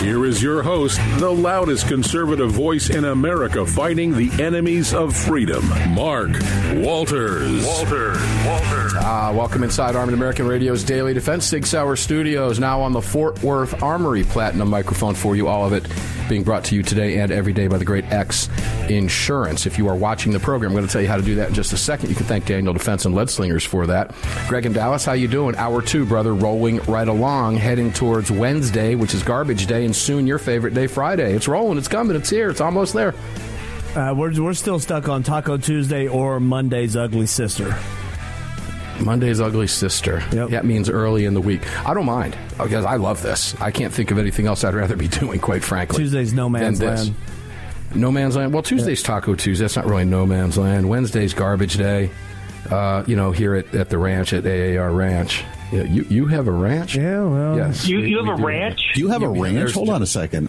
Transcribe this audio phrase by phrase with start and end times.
[0.00, 5.66] Here is your host, the loudest conservative voice in America fighting the enemies of freedom,
[5.94, 6.30] Mark
[6.74, 7.64] Walters.
[7.66, 8.20] Walters.
[8.46, 8.94] Walters.
[8.94, 11.46] Uh, welcome inside Armed American Radio's Daily Defense.
[11.46, 15.48] Sig Sauer Studios, now on the Fort Worth Armory Platinum microphone for you.
[15.48, 15.88] All of it
[16.28, 18.48] being brought to you today and every day by the great X
[18.88, 19.64] Insurance.
[19.66, 21.48] If you are watching the program, I'm going to tell you how to do that
[21.48, 22.10] in just a second.
[22.10, 24.14] You can thank Daniel Defense and Lead Slingers for that.
[24.48, 25.56] Greg and Dallas, how you doing?
[25.56, 30.26] Hour two, brother, rolling right along, heading towards Wednesday, which is garbage day, and soon
[30.26, 31.32] your favorite day, Friday.
[31.32, 33.14] It's rolling, it's coming, it's here, it's almost there.
[33.94, 37.74] Uh, we're, we're still stuck on Taco Tuesday or Monday's Ugly Sister.
[39.00, 40.22] Monday's ugly sister.
[40.32, 40.50] Yep.
[40.50, 41.62] That means early in the week.
[41.86, 43.54] I don't mind because I love this.
[43.60, 45.98] I can't think of anything else I'd rather be doing, quite frankly.
[45.98, 47.14] Tuesday's no man's land.
[47.94, 48.52] No man's land.
[48.52, 49.64] Well, Tuesday's Taco Tuesday.
[49.64, 50.88] That's not really no man's land.
[50.88, 52.10] Wednesday's garbage day.
[52.70, 55.44] Uh, you know, here at, at the ranch at AAR Ranch.
[55.72, 56.96] Yeah, you you have a ranch?
[56.96, 57.86] Yeah, well, Yes.
[57.88, 58.46] You, you we have a do.
[58.46, 58.80] ranch?
[58.94, 59.72] Do you have a ranch?
[59.72, 60.48] Hold on a second.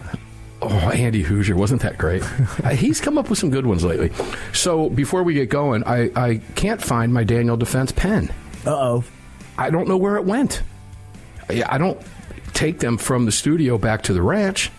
[0.60, 2.22] Oh, Andy Hoosier, wasn't that great?
[2.64, 4.10] Uh, He's come up with some good ones lately.
[4.52, 8.30] So before we get going, I, I can't find my Daniel Defense pen.
[8.66, 9.04] Uh oh.
[9.56, 10.62] I don't know where it went.
[11.48, 12.00] I I don't
[12.54, 14.70] take them from the studio back to the ranch.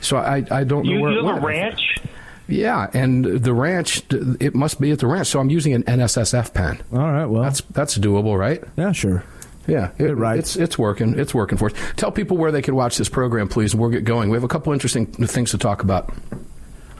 [0.00, 1.96] So I, I don't know You, where you it have a ranch?
[2.46, 5.28] Yeah, and the ranch, it must be at the ranch.
[5.28, 6.78] So I'm using an NSSF pen.
[6.92, 7.24] All right.
[7.24, 8.62] Well, That's that's doable, right?
[8.76, 9.24] yeah, sure.
[9.66, 10.38] Yeah, it, right.
[10.38, 11.18] It's it's working.
[11.18, 11.76] It's working for us.
[11.96, 14.30] Tell people where they can watch this program, please, and we'll get going.
[14.30, 16.12] We have a couple interesting things to talk about.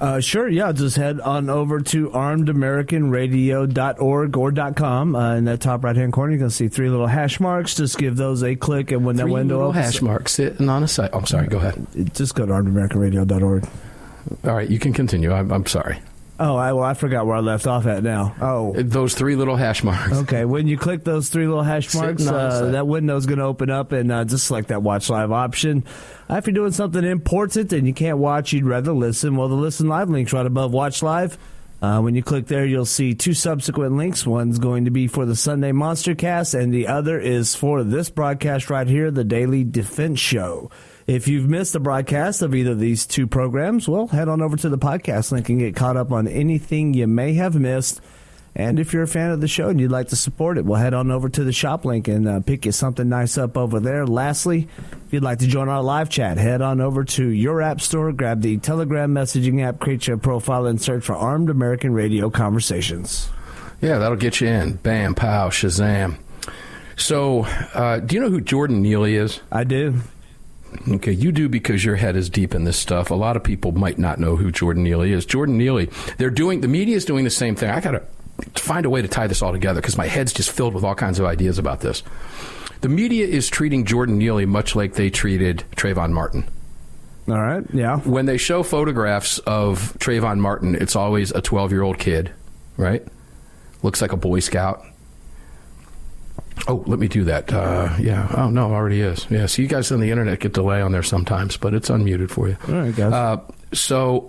[0.01, 0.73] Uh, sure, yeah.
[0.73, 5.15] Just head on over to armedamericanradio.org or .com.
[5.15, 7.77] Uh, in that top right hand corner, you're going to see three little hash marks.
[7.77, 10.69] Just give those a click, and when that Three window little opens, hash marks sitting
[10.69, 11.11] on a site.
[11.13, 11.47] Oh, I'm sorry.
[11.47, 11.87] Go ahead.
[12.15, 13.69] just go to armedamericanradio.org.
[14.45, 15.33] All right, you can continue.
[15.33, 16.01] I'm, I'm sorry.
[16.39, 18.34] Oh, I, well, I forgot where I left off at now.
[18.41, 20.12] Oh, Those three little hash marks.
[20.12, 23.71] Okay, when you click those three little hash marks, uh, that window's going to open
[23.71, 25.84] up, and uh, just select that watch live option.
[26.28, 29.37] Uh, if you're doing something important and you can't watch, you'd rather listen.
[29.37, 31.39] Well, the listen live link's right above watch live.
[31.81, 34.27] Uh, when you click there, you'll see two subsequent links.
[34.27, 38.11] One's going to be for the Sunday Monster Cast, and the other is for this
[38.11, 40.71] broadcast right here, the Daily Defense Show.
[41.07, 44.57] If you've missed a broadcast of either of these two programs, well, head on over
[44.57, 48.01] to the podcast link and get caught up on anything you may have missed.
[48.57, 50.81] And if you're a fan of the show and you'd like to support it, well,
[50.81, 53.81] head on over to the shop link and uh, pick you something nice up over
[53.81, 54.07] there.
[54.07, 54.69] Lastly,
[55.07, 58.13] if you'd like to join our live chat, head on over to your app store,
[58.13, 63.29] grab the Telegram messaging app, create your profile, and search for Armed American Radio Conversations.
[63.83, 64.75] Yeah, that'll get you in.
[64.75, 66.17] Bam, pow, shazam.
[66.97, 67.43] So,
[67.75, 69.41] uh, do you know who Jordan Neely is?
[69.51, 70.01] I do.
[70.89, 73.11] Okay, you do because your head is deep in this stuff.
[73.11, 75.27] A lot of people might not know who Jordan Neely is.
[75.27, 77.71] Jordan Neely, they're doing the media is doing the same thing.
[77.71, 78.03] I got to
[78.61, 80.95] find a way to tie this all together because my head's just filled with all
[80.95, 82.03] kinds of ideas about this.
[82.81, 86.45] The media is treating Jordan Neely much like they treated Trayvon Martin.
[87.29, 87.65] All right.
[87.73, 88.01] Yeah.
[88.01, 92.33] When they show photographs of Trayvon Martin, it's always a 12 year old kid,
[92.77, 93.03] right?
[93.83, 94.85] Looks like a Boy Scout.
[96.69, 97.53] Oh, let me do that.
[97.53, 98.29] Uh, yeah.
[98.37, 99.27] Oh, no, already is.
[99.29, 99.47] Yeah.
[99.47, 102.49] So you guys on the internet get delay on there sometimes, but it's unmuted for
[102.49, 102.57] you.
[102.69, 103.13] All right, guys.
[103.13, 103.41] Uh,
[103.73, 104.29] so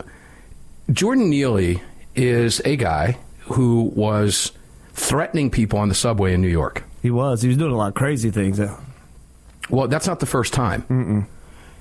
[0.91, 1.81] Jordan Neely
[2.16, 4.52] is a guy who was
[4.94, 6.83] threatening people on the subway in New York.
[7.01, 7.42] he was.
[7.42, 8.60] He was doing a lot of crazy things.
[9.69, 11.28] Well, that's not the first time.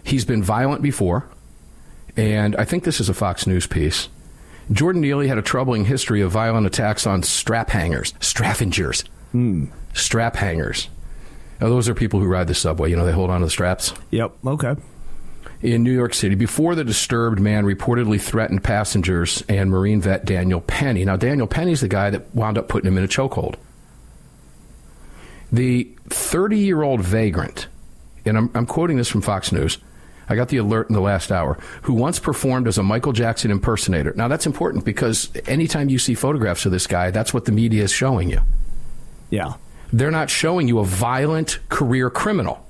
[0.05, 1.27] He's been violent before,
[2.17, 4.09] and I think this is a Fox News piece.
[4.73, 9.05] Jordan Neely had a troubling history of violent attacks on strap hangers, straffingers,
[9.93, 10.89] strap hangers.
[11.61, 12.91] Now, those are people who ride the subway.
[12.91, 13.93] You know, they hold on to the straps.
[14.11, 14.33] Yep.
[14.47, 14.75] Okay.
[15.63, 20.61] in New York City before the disturbed man reportedly threatened passengers and Marine vet Daniel
[20.61, 21.05] Penny.
[21.05, 23.55] Now, Daniel Penny's the guy that wound up putting him in a chokehold.
[25.53, 27.69] The 30 year old vagrant,
[28.27, 29.79] and I'm, I'm quoting this from Fox News,
[30.29, 33.51] I got the alert in the last hour, who once performed as a Michael Jackson
[33.51, 34.13] impersonator.
[34.17, 37.85] Now, that's important because anytime you see photographs of this guy, that's what the media
[37.85, 38.41] is showing you.
[39.31, 39.55] Yeah.
[39.93, 42.67] They're not showing you a violent career criminal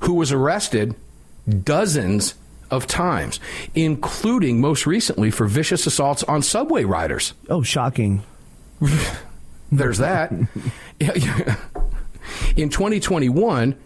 [0.00, 0.94] who was arrested
[1.62, 2.34] dozens
[2.70, 3.40] of times,
[3.74, 7.34] including most recently for vicious assaults on subway riders.
[7.48, 8.22] Oh, shocking.
[9.72, 10.30] There's that.
[12.56, 13.76] In 2021,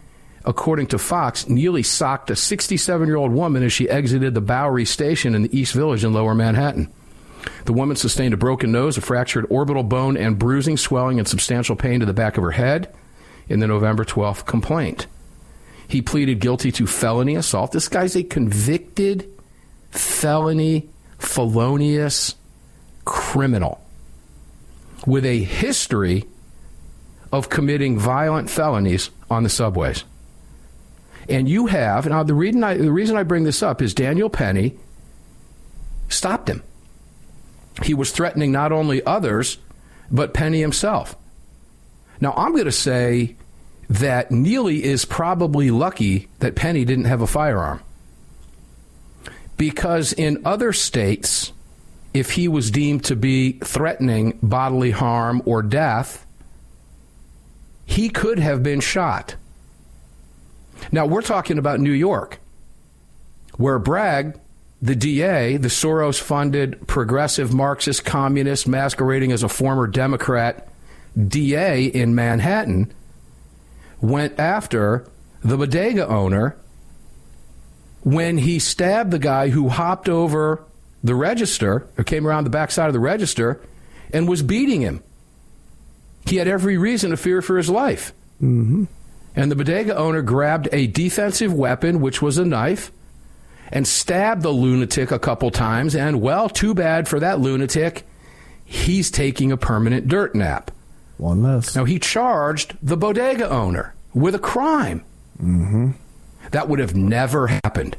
[0.44, 4.84] according to Fox, Neely socked a 67 year old woman as she exited the Bowery
[4.84, 6.92] station in the East Village in lower Manhattan.
[7.64, 11.76] The woman sustained a broken nose, a fractured orbital bone, and bruising, swelling, and substantial
[11.76, 12.94] pain to the back of her head
[13.48, 15.06] in the November 12th complaint.
[15.86, 17.72] He pleaded guilty to felony assault.
[17.72, 19.28] This guy's a convicted
[19.90, 20.88] felony,
[21.18, 22.34] felonious
[23.04, 23.80] criminal
[25.06, 26.24] with a history
[27.32, 30.04] of committing violent felonies on the subways.
[31.28, 34.30] And you have now the reason I the reason I bring this up is Daniel
[34.30, 34.76] Penny
[36.08, 36.62] stopped him.
[37.82, 39.58] He was threatening not only others
[40.10, 41.16] but Penny himself.
[42.20, 43.36] Now I'm going to say
[43.88, 47.80] that Neely is probably lucky that Penny didn't have a firearm.
[49.56, 51.52] Because in other states,
[52.14, 56.26] if he was deemed to be threatening bodily harm or death,
[57.84, 59.34] he could have been shot.
[60.92, 62.38] Now, we're talking about New York,
[63.56, 64.38] where Bragg,
[64.80, 70.68] the DA, the Soros funded progressive Marxist communist masquerading as a former Democrat
[71.16, 72.92] DA in Manhattan,
[74.00, 75.08] went after
[75.42, 76.56] the bodega owner
[78.02, 80.64] when he stabbed the guy who hopped over
[81.02, 83.60] the register or came around the backside of the register
[84.12, 85.02] and was beating him.
[86.26, 88.12] He had every reason to fear for his life.
[88.42, 88.84] Mm-hmm.
[89.34, 92.92] And the bodega owner grabbed a defensive weapon, which was a knife,
[93.70, 95.94] and stabbed the lunatic a couple times.
[95.94, 98.06] And, well, too bad for that lunatic.
[98.64, 100.70] He's taking a permanent dirt nap.
[101.16, 101.74] One less.
[101.74, 105.04] Now, he charged the bodega owner with a crime.
[105.42, 105.90] Mm-hmm.
[106.50, 107.96] That would have never happened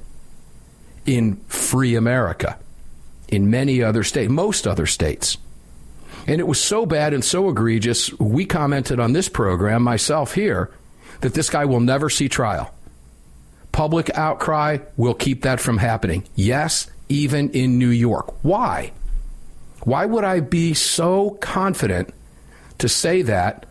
[1.06, 2.57] in free America,
[3.27, 5.38] in many other states, most other states.
[6.27, 10.71] And it was so bad and so egregious, we commented on this program, myself here,
[11.21, 12.74] that this guy will never see trial.
[13.71, 16.24] Public outcry will keep that from happening.
[16.36, 18.44] Yes, even in New York.
[18.44, 18.92] Why?
[19.83, 22.13] Why would I be so confident
[22.80, 23.66] to say that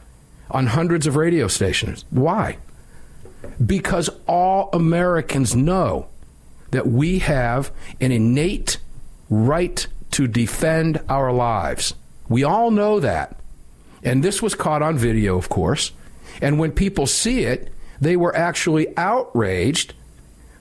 [0.51, 2.05] on hundreds of radio stations?
[2.11, 2.59] Why?
[3.65, 6.09] Because all Americans know
[6.71, 8.79] that we have an innate
[9.31, 11.95] right to defend our lives.
[12.29, 13.37] We all know that.
[14.03, 15.93] And this was caught on video, of course.
[16.41, 19.95] And when people see it, they were actually outraged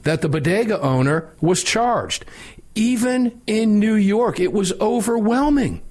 [0.04, 2.25] that the bodega owner was charged.
[2.75, 5.81] Even in New York, it was overwhelming.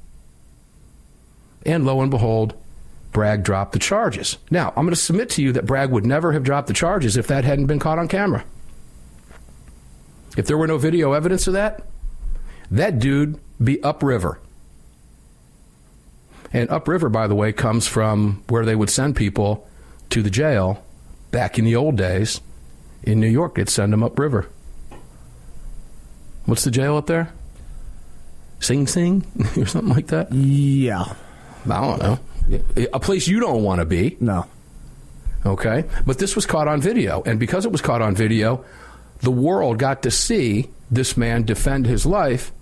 [1.64, 2.54] And lo and behold,
[3.12, 4.38] Bragg dropped the charges.
[4.50, 7.16] Now, I'm going to submit to you that Bragg would never have dropped the charges
[7.16, 8.44] if that hadn't been caught on camera.
[10.36, 11.82] If there were no video evidence of that,
[12.70, 14.38] that dude be upriver.
[16.52, 19.68] And upriver, by the way, comes from where they would send people
[20.10, 20.84] to the jail
[21.30, 22.40] back in the old days
[23.02, 23.54] in New York.
[23.54, 24.48] They'd send them upriver.
[26.44, 27.32] What's the jail up there?
[28.60, 29.24] Sing Sing
[29.56, 30.32] or something like that?
[30.32, 31.14] Yeah.
[31.70, 32.18] I don't know.
[32.92, 34.16] A place you don't want to be.
[34.20, 34.46] No.
[35.44, 35.84] Okay.
[36.04, 37.22] But this was caught on video.
[37.26, 38.64] And because it was caught on video,
[39.20, 42.52] the world got to see this man defend his life.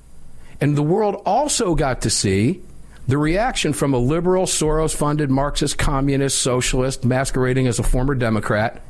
[0.61, 2.63] And the world also got to see
[3.07, 8.81] the reaction from a liberal, Soros funded Marxist, communist, socialist, masquerading as a former Democrat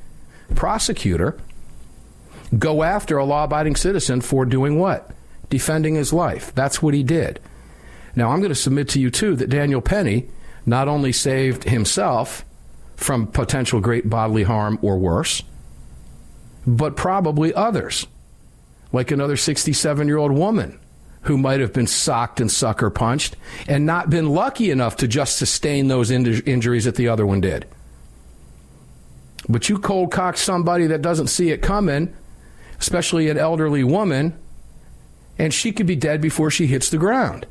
[0.54, 1.36] prosecutor
[2.58, 5.10] go after a law abiding citizen for doing what?
[5.50, 6.54] Defending his life.
[6.54, 7.40] That's what he did.
[8.14, 10.28] Now, I'm going to submit to you, too, that Daniel Penny
[10.64, 12.44] not only saved himself
[12.94, 15.42] from potential great bodily harm or worse,
[16.66, 18.06] but probably others,
[18.92, 20.78] like another 67 year old woman
[21.24, 25.36] who might have been socked and sucker punched and not been lucky enough to just
[25.36, 27.66] sustain those injuries that the other one did.
[29.48, 32.14] But you cold cock somebody that doesn't see it coming,
[32.78, 34.38] especially an elderly woman,
[35.38, 37.46] and she could be dead before she hits the ground.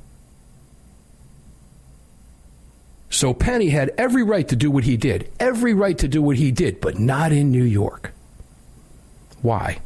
[3.10, 6.38] So Penny had every right to do what he did, every right to do what
[6.38, 8.12] he did, but not in New York.
[9.44, 9.80] Why?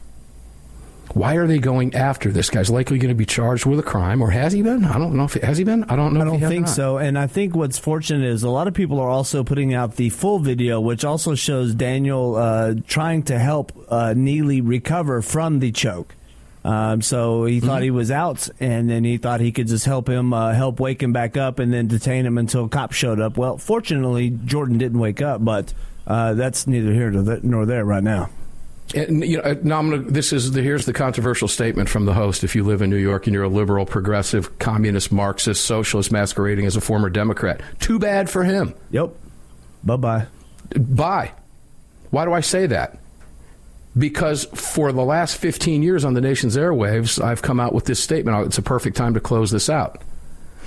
[1.17, 4.21] Why are they going after this guy's likely going to be charged with a crime,
[4.21, 4.85] or has he been?
[4.85, 5.83] I don't know if has he been.
[5.85, 6.21] I don't know.
[6.21, 6.99] I don't think so.
[6.99, 10.09] And I think what's fortunate is a lot of people are also putting out the
[10.09, 15.71] full video, which also shows Daniel uh, trying to help uh, Neely recover from the
[15.71, 16.13] choke.
[16.63, 17.83] Um, so he thought mm-hmm.
[17.85, 21.01] he was out, and then he thought he could just help him, uh, help wake
[21.01, 23.37] him back up, and then detain him until cops showed up.
[23.37, 25.73] Well, fortunately, Jordan didn't wake up, but
[26.05, 27.09] uh, that's neither here
[27.41, 28.29] nor there right now.
[28.95, 32.05] And, you know, uh, now I'm gonna, this is the, here's the controversial statement from
[32.05, 32.43] the host.
[32.43, 36.65] If you live in New York and you're a liberal, progressive, communist, Marxist, socialist, masquerading
[36.65, 38.73] as a former Democrat, too bad for him.
[38.91, 39.13] Yep.
[39.83, 40.25] Bye bye.
[40.75, 41.33] Bye.
[42.11, 42.97] Why do I say that?
[43.97, 48.01] because for the last 15 years on the nation's airwaves, I've come out with this
[48.01, 48.45] statement.
[48.45, 50.01] It's a perfect time to close this out.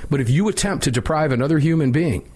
[0.08, 2.28] But if you attempt to deprive another human being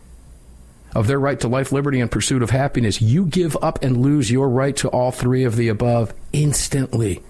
[0.95, 4.31] of their right to life, liberty, and pursuit of happiness, you give up and lose
[4.31, 7.23] your right to all three of the above instantly.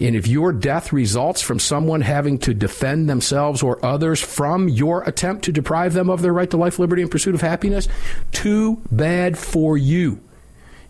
[0.00, 5.02] And if your death results from someone having to defend themselves or others from your
[5.04, 7.88] attempt to deprive them of their right to life, liberty, and pursuit of happiness,
[8.32, 10.20] too bad for you.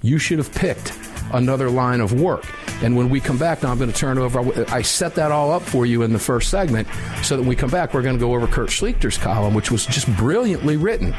[0.00, 0.92] You should have picked
[1.32, 2.44] another line of work.
[2.82, 4.64] And when we come back, now I'm going to turn over.
[4.70, 6.88] I set that all up for you in the first segment
[7.22, 9.70] so that when we come back, we're going to go over Kurt Schlichter's column, which
[9.70, 11.14] was just brilliantly written.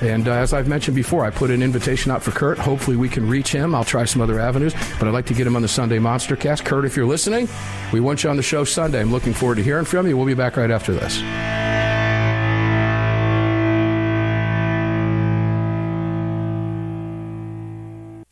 [0.00, 2.58] And uh, as I've mentioned before, I put an invitation out for Kurt.
[2.58, 3.74] Hopefully, we can reach him.
[3.74, 6.36] I'll try some other avenues, but I'd like to get him on the Sunday Monster
[6.36, 6.64] Cast.
[6.64, 7.48] Kurt, if you're listening,
[7.92, 9.00] we want you on the show Sunday.
[9.00, 10.16] I'm looking forward to hearing from you.
[10.16, 11.18] We'll be back right after this.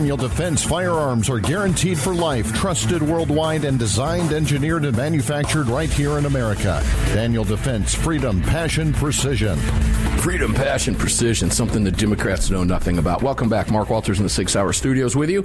[0.00, 5.90] Daniel Defense firearms are guaranteed for life, trusted worldwide, and designed, engineered, and manufactured right
[5.90, 6.82] here in America.
[7.08, 9.58] Daniel Defense, freedom, passion, precision.
[10.20, 13.22] Freedom, passion, precision, something the Democrats know nothing about.
[13.22, 13.70] Welcome back.
[13.70, 15.42] Mark Walters in the Sig Sauer Studios with you.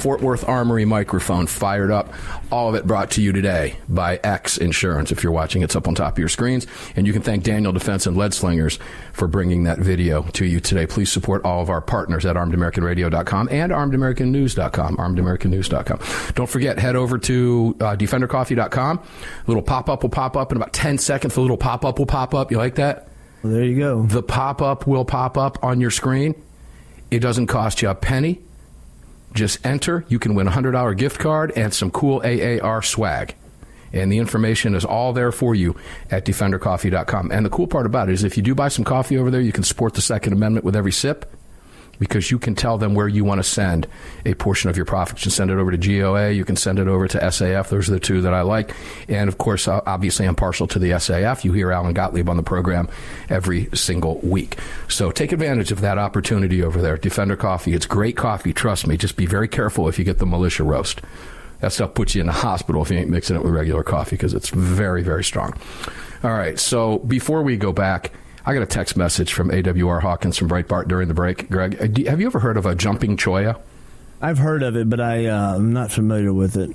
[0.00, 2.14] Fort Worth Armory microphone fired up.
[2.50, 5.12] All of it brought to you today by X Insurance.
[5.12, 6.66] If you're watching, it's up on top of your screens.
[6.96, 8.78] And you can thank Daniel Defense and Lead Slingers
[9.12, 10.86] for bringing that video to you today.
[10.86, 14.96] Please support all of our partners at armedamericanradio.com and armedamericannews.com.
[14.96, 16.32] Armedamericannews.com.
[16.34, 18.98] Don't forget, head over to uh, defendercoffee.com.
[18.98, 19.02] A
[19.46, 21.34] little pop up will pop up in about 10 seconds.
[21.34, 22.50] The little pop up will pop up.
[22.50, 23.08] You like that?
[23.42, 24.02] Well, there you go.
[24.06, 26.42] The pop up will pop up on your screen.
[27.10, 28.40] It doesn't cost you a penny.
[29.32, 30.04] Just enter.
[30.08, 33.34] You can win a $100 gift card and some cool AAR swag.
[33.92, 35.76] And the information is all there for you
[36.10, 37.32] at defendercoffee.com.
[37.32, 39.40] And the cool part about it is if you do buy some coffee over there,
[39.40, 41.32] you can support the Second Amendment with every sip
[42.00, 43.86] because you can tell them where you want to send
[44.26, 45.20] a portion of your profits.
[45.20, 47.68] You can send it over to GOA, you can send it over to SAF.
[47.68, 48.74] Those are the two that I like.
[49.08, 51.44] And of course, obviously, I'm partial to the SAF.
[51.44, 52.88] You hear Alan Gottlieb on the program
[53.28, 54.58] every single week.
[54.88, 56.96] So take advantage of that opportunity over there.
[56.96, 58.52] Defender Coffee, it's great coffee.
[58.52, 58.96] Trust me.
[58.96, 61.02] Just be very careful if you get the militia roast.
[61.60, 64.16] That stuff puts you in the hospital if you ain't mixing it with regular coffee
[64.16, 65.52] because it's very, very strong.
[66.24, 66.58] All right.
[66.58, 68.12] So before we go back,
[68.44, 71.50] I got a text message from AWR Hawkins from Breitbart during the break.
[71.50, 73.60] Greg, uh, have you ever heard of a jumping cholla?
[74.22, 76.74] I've heard of it, but I, uh, I'm not familiar with it.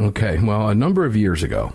[0.00, 0.38] Okay.
[0.38, 1.72] Well, a number of years ago,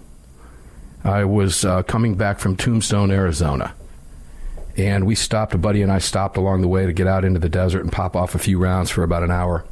[1.03, 3.73] I was uh, coming back from Tombstone, Arizona.
[4.77, 7.39] And we stopped, a buddy and I stopped along the way to get out into
[7.39, 9.65] the desert and pop off a few rounds for about an hour.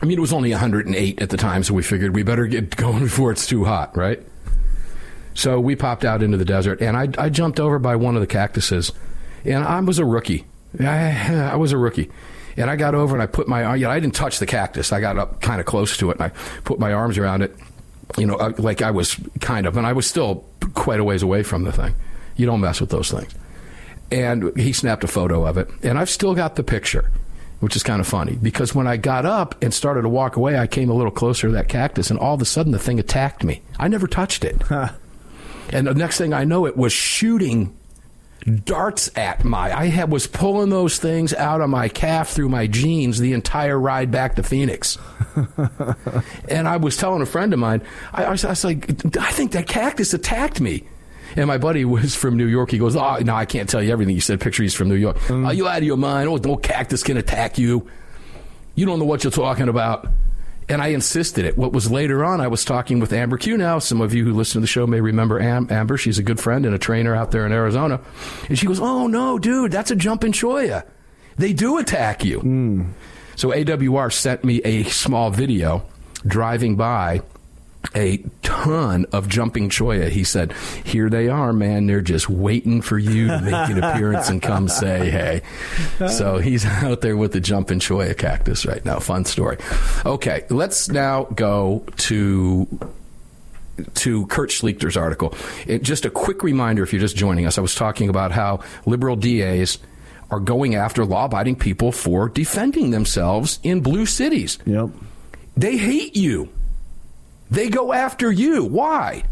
[0.00, 2.74] I mean, it was only 108 at the time, so we figured we better get
[2.76, 4.22] going before it's too hot, right?
[5.34, 8.20] So we popped out into the desert, and I, I jumped over by one of
[8.20, 8.92] the cactuses,
[9.44, 10.44] and I was a rookie.
[10.78, 12.10] I, I was a rookie.
[12.56, 14.92] And I got over and I put my, you know, I didn't touch the cactus.
[14.92, 16.28] I got up kind of close to it and I
[16.64, 17.56] put my arms around it,
[18.18, 21.22] you know, uh, like I was kind of, and I was still quite a ways
[21.22, 21.94] away from the thing.
[22.36, 23.34] You don't mess with those things.
[24.10, 27.10] And he snapped a photo of it, and I've still got the picture
[27.60, 30.58] which is kind of funny because when I got up and started to walk away,
[30.58, 32.98] I came a little closer to that cactus, and all of a sudden the thing
[32.98, 33.62] attacked me.
[33.78, 34.60] I never touched it.
[35.70, 37.76] And the next thing I know, it was shooting
[38.64, 39.76] darts at my.
[39.76, 43.78] I had, was pulling those things out of my calf through my jeans the entire
[43.78, 44.98] ride back to Phoenix.
[46.48, 49.30] and I was telling a friend of mine, I, I, was, I was like, I
[49.30, 50.84] think that cactus attacked me.
[51.34, 52.70] And my buddy was from New York.
[52.70, 54.96] He goes, "Oh, no, I can't tell you everything." You said, "Picture he's from New
[54.96, 55.46] York." Mm.
[55.46, 56.28] Are you out of your mind?
[56.28, 57.88] Oh, no cactus can attack you.
[58.74, 60.08] You don't know what you're talking about.
[60.72, 61.58] And I insisted it.
[61.58, 63.78] What was later on, I was talking with Amber Q now.
[63.78, 65.98] Some of you who listen to the show may remember Am- Amber.
[65.98, 68.00] She's a good friend and a trainer out there in Arizona.
[68.48, 70.84] And she goes, Oh, no, dude, that's a jumping cholla.
[71.36, 72.40] They do attack you.
[72.40, 72.92] Mm.
[73.36, 75.84] So AWR sent me a small video
[76.26, 77.20] driving by
[77.94, 80.08] a ton of jumping cholla.
[80.08, 80.52] He said,
[80.84, 81.86] "Here they are, man.
[81.86, 85.42] They're just waiting for you to make an appearance and come say hey."
[86.08, 88.98] So he's out there with the jumping cholla cactus right now.
[88.98, 89.58] Fun story.
[90.06, 92.68] Okay, let's now go to
[93.94, 95.34] to Kurt Schlichter's article.
[95.66, 98.60] It, just a quick reminder, if you're just joining us, I was talking about how
[98.86, 99.78] liberal DAs
[100.30, 104.58] are going after law-abiding people for defending themselves in blue cities.
[104.64, 104.90] Yep.
[105.56, 106.48] They hate you.
[107.52, 108.64] They go after you.
[108.64, 109.24] Why?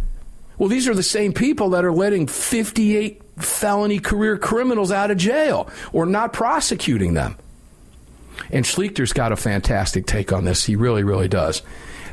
[0.59, 5.17] Well, these are the same people that are letting 58 felony career criminals out of
[5.17, 7.39] jail or not prosecuting them.
[8.51, 10.65] And Schlichter's got a fantastic take on this.
[10.65, 11.63] He really, really does.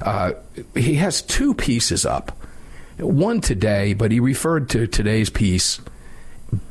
[0.02, 0.32] Uh,
[0.74, 2.32] he has two pieces up.
[2.98, 5.82] One today, but he referred to today's piece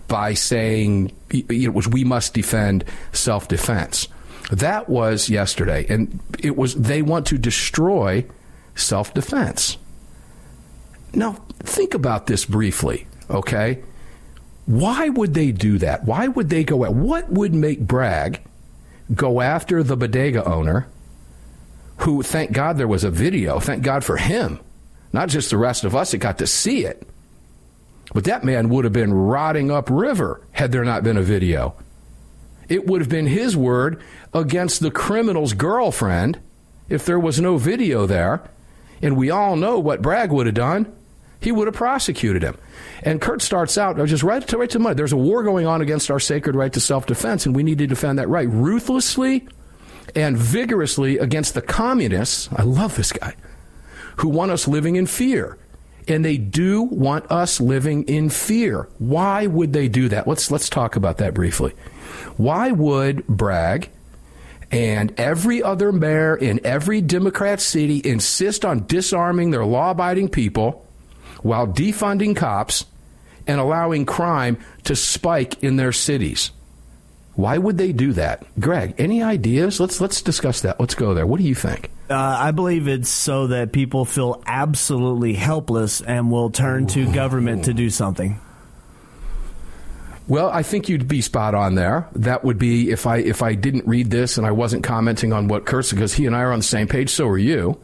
[0.09, 4.09] by saying it was we must defend self defense.
[4.51, 8.25] That was yesterday, and it was they want to destroy
[8.77, 9.77] self defense.
[11.13, 13.83] Now, think about this briefly, okay?
[14.67, 16.05] Why would they do that?
[16.05, 18.41] Why would they go at what would make Bragg
[19.15, 20.89] go after the bodega owner
[21.99, 24.61] who thank God there was a video, thank God for him,
[25.13, 27.09] not just the rest of us that got to see it.
[28.13, 31.75] But that man would have been rotting up river had there not been a video.
[32.69, 34.03] It would have been his word
[34.35, 36.41] against the criminal's girlfriend
[36.89, 38.43] if there was no video there.
[39.03, 40.93] And we all know what Bragg would have done.
[41.41, 42.57] He would have prosecuted him.
[43.03, 44.95] And Kurt starts out uh, just right to right to money.
[44.95, 47.87] There's a war going on against our sacred right to self-defense, and we need to
[47.87, 49.47] defend that right ruthlessly
[50.15, 52.49] and vigorously against the communists.
[52.57, 53.37] I love this guy
[54.17, 55.59] who want us living in fear.
[56.09, 58.89] And they do want us living in fear.
[58.99, 60.29] Why would they do that?
[60.29, 61.73] Let's let's talk about that briefly.
[62.37, 63.91] Why would Bragg
[64.71, 70.87] and every other mayor in every Democrat city insist on disarming their law abiding people
[71.43, 72.87] while defunding cops
[73.47, 76.51] and allowing crime to spike in their cities?
[77.35, 78.45] Why would they do that?
[78.59, 79.79] Greg, any ideas?
[79.79, 80.81] Let's let's discuss that.
[80.81, 81.27] Let's go there.
[81.27, 81.91] What do you think?
[82.09, 87.67] Uh, I believe it's so that people feel absolutely helpless and will turn to government
[87.67, 88.41] to do something.
[90.29, 92.09] Well, I think you'd be spot on there.
[92.13, 95.47] That would be if I if I didn't read this and I wasn't commenting on
[95.47, 97.11] what Kurt's because he and I are on the same page.
[97.11, 97.81] So are you.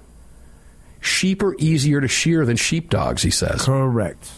[1.01, 3.65] Sheep are easier to shear than sheepdogs, he says.
[3.65, 4.31] Correct.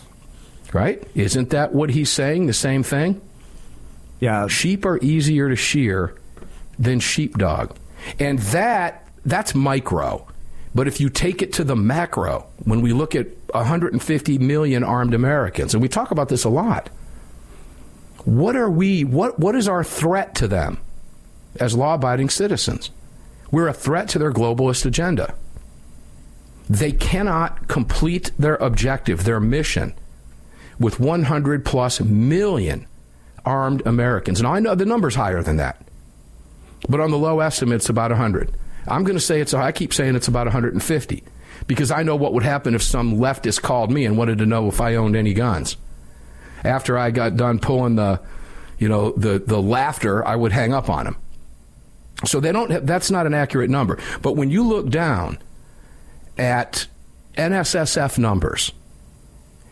[0.73, 1.03] Right?
[1.15, 2.47] Isn't that what he's saying?
[2.47, 3.21] The same thing.
[4.21, 4.49] Yeah.
[4.49, 6.15] Sheep are easier to shear
[6.79, 7.77] than sheepdog.
[8.19, 10.27] And that that's micro.
[10.75, 15.15] But if you take it to the macro, when we look at 150 million armed
[15.15, 16.91] Americans, and we talk about this a lot,
[18.25, 20.79] what are we what what is our threat to them
[21.61, 22.91] as law-abiding citizens?
[23.51, 25.35] We're a threat to their globalist agenda.
[26.69, 29.95] They cannot complete their objective, their mission
[30.79, 32.87] with 100 plus million
[33.45, 34.43] armed Americans.
[34.43, 35.81] Now, I know the number's higher than that,
[36.89, 38.51] but on the low estimate, it's about 100.
[38.89, 41.25] I'm going to say it's, I keep saying it's about 150
[41.67, 44.69] because I know what would happen if some leftist called me and wanted to know
[44.69, 45.77] if I owned any guns.
[46.65, 48.21] After I got done pulling the,
[48.79, 51.17] you know, the, the laughter, I would hang up on them.
[52.25, 53.99] So they don't, have, that's not an accurate number.
[54.23, 55.39] But when you look down
[56.39, 56.87] at
[57.37, 58.73] NSSF numbers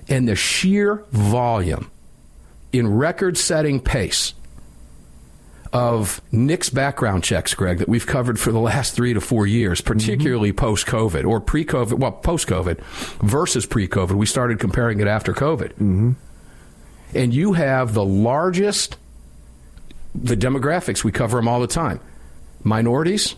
[0.09, 1.91] and the sheer volume
[2.73, 4.35] in record setting pace
[5.73, 9.81] of NICS background checks, Greg, that we've covered for the last three to four years,
[9.81, 10.59] particularly mm-hmm.
[10.59, 12.79] post COVID or pre COVID, well, post COVID
[13.23, 14.13] versus pre COVID.
[14.13, 15.73] We started comparing it after COVID.
[15.73, 16.13] Mm-hmm.
[17.15, 18.97] And you have the largest,
[20.15, 22.01] the demographics, we cover them all the time
[22.65, 23.35] minorities,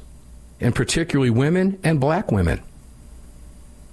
[0.60, 2.62] and particularly women and black women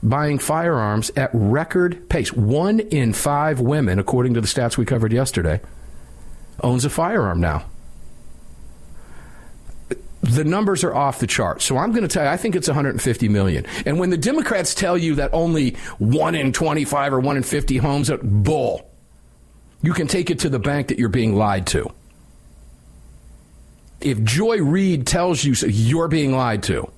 [0.03, 2.33] buying firearms at record pace.
[2.33, 5.61] One in five women, according to the stats we covered yesterday,
[6.61, 7.65] owns a firearm now.
[10.21, 11.61] The numbers are off the chart.
[11.61, 13.65] So I'm going to tell you, I think it's 150 million.
[13.85, 17.77] And when the Democrats tell you that only one in 25 or one in 50
[17.77, 18.90] homes, are bull.
[19.81, 21.91] You can take it to the bank that you're being lied to.
[23.99, 26.91] If Joy Reid tells you so, you're being lied to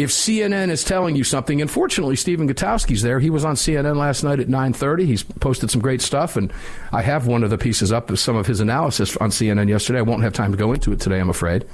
[0.00, 3.18] if CNN is telling you something, unfortunately, Stephen Gutowski's there.
[3.18, 5.04] He was on CNN last night at 9:30.
[5.04, 6.52] He's posted some great stuff, and
[6.92, 9.98] I have one of the pieces up of some of his analysis on CNN yesterday.
[9.98, 11.66] I won't have time to go into it today, I'm afraid.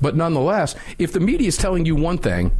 [0.00, 2.52] But nonetheless, if the media is telling you one thing,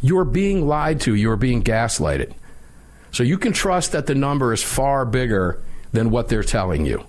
[0.00, 1.14] you're being lied to.
[1.14, 2.32] You're being gaslighted.
[3.14, 7.04] So you can trust that the number is far bigger than what they're telling you.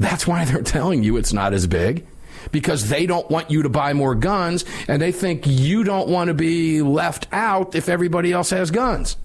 [0.00, 2.06] That's why they're telling you it's not as big
[2.50, 6.28] because they don't want you to buy more guns and they think you don't want
[6.28, 9.18] to be left out if everybody else has guns.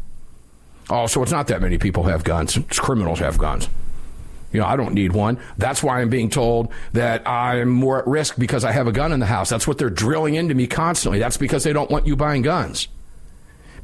[0.89, 2.57] Oh, so it's not that many people have guns.
[2.57, 3.69] It's criminals have guns.
[4.51, 5.39] You know, I don't need one.
[5.57, 9.13] That's why I'm being told that I'm more at risk because I have a gun
[9.13, 9.49] in the house.
[9.49, 11.19] That's what they're drilling into me constantly.
[11.19, 12.89] That's because they don't want you buying guns.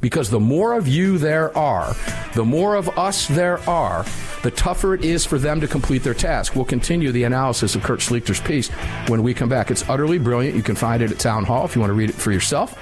[0.04, 1.96] Because the more of you there are,
[2.34, 4.04] the more of us there are,
[4.42, 6.54] the tougher it is for them to complete their task.
[6.54, 8.68] We'll continue the analysis of Kurt Schlichter's piece
[9.08, 9.70] when we come back.
[9.70, 10.58] It's utterly brilliant.
[10.58, 12.78] You can find it at Town Hall if you want to read it for yourself.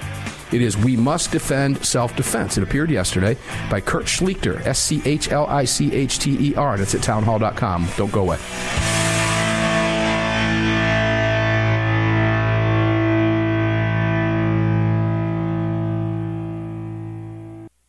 [0.53, 2.57] It is We Must Defend Self Defense.
[2.57, 3.37] It appeared yesterday
[3.71, 6.93] by Kurt Schlichter, S C H L I C H T E R, and it's
[6.93, 7.87] at townhall.com.
[7.95, 9.02] Don't go away.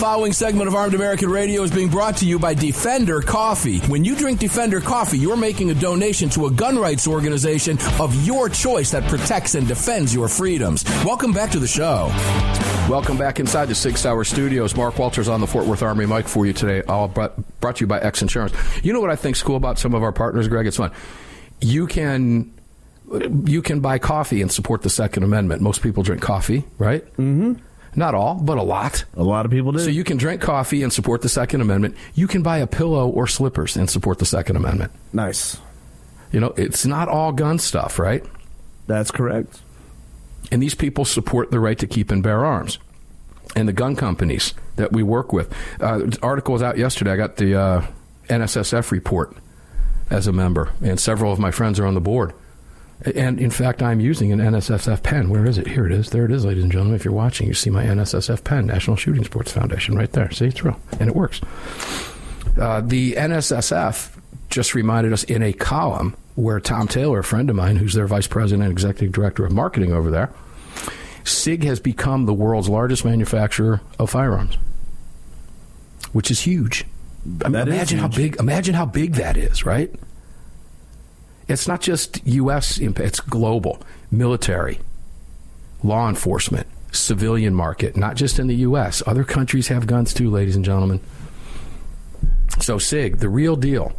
[0.00, 3.80] following segment of Armed American Radio is being brought to you by Defender Coffee.
[3.80, 8.14] When you drink Defender Coffee, you're making a donation to a gun rights organization of
[8.24, 10.84] your choice that protects and defends your freedoms.
[11.04, 12.06] Welcome back to the show.
[12.88, 14.74] Welcome back inside the Sig Sauer Studios.
[14.74, 17.80] Mark Walters on the Fort Worth Army mic for you today, all brought, brought to
[17.82, 18.54] you by X Insurance.
[18.82, 20.66] You know what I think's cool about some of our partners, Greg?
[20.66, 20.92] It's fun.
[21.60, 22.54] You can
[23.44, 25.60] you can buy coffee and support the Second Amendment.
[25.60, 27.04] Most people drink coffee, right?
[27.16, 27.54] Mm-hmm.
[27.96, 29.04] Not all, but a lot.
[29.16, 29.80] A lot of people do.
[29.80, 31.96] So you can drink coffee and support the Second Amendment.
[32.14, 34.92] You can buy a pillow or slippers and support the Second Amendment.
[35.12, 35.58] Nice.
[36.32, 38.24] You know, it's not all gun stuff, right?
[38.86, 39.60] That's correct.
[40.52, 42.78] And these people support the right to keep and bear arms.
[43.56, 45.52] And the gun companies that we work with.
[45.80, 47.10] Uh, article was out yesterday.
[47.10, 47.86] I got the uh,
[48.28, 49.36] NSSF report
[50.08, 52.32] as a member, and several of my friends are on the board.
[53.02, 55.30] And in fact, I'm using an NSSF pen.
[55.30, 55.66] Where is it?
[55.66, 56.10] Here it is.
[56.10, 56.94] There it is, ladies and gentlemen.
[56.96, 60.30] If you're watching, you see my NSSF pen, National Shooting Sports Foundation, right there.
[60.30, 60.78] See, it's real.
[60.98, 61.40] And it works.
[62.60, 64.18] Uh, the NSSF
[64.50, 68.06] just reminded us in a column where Tom Taylor, a friend of mine, who's their
[68.06, 70.30] vice president and executive director of marketing over there,
[71.24, 74.56] SIG has become the world's largest manufacturer of firearms,
[76.12, 76.84] which is huge.
[77.24, 78.16] That is imagine how huge.
[78.16, 78.40] big.
[78.40, 79.94] Imagine how big that is, right?
[81.50, 82.78] It's not just U.S.
[82.78, 84.78] impact; it's global, military,
[85.82, 87.96] law enforcement, civilian market.
[87.96, 89.02] Not just in the U.S.
[89.06, 91.00] Other countries have guns too, ladies and gentlemen.
[92.60, 93.92] So SIG, the real deal.